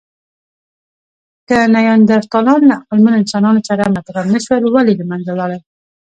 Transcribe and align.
که 1.47 1.57
نیاندرتالان 1.75 2.61
له 2.69 2.75
عقلمنو 2.81 3.19
انسانانو 3.21 3.61
سره 3.67 3.83
مدغم 3.95 4.25
نهشول، 4.33 4.63
ولې 4.75 4.93
له 4.99 5.05
منځه 5.11 5.31
لاړل؟ 5.39 5.61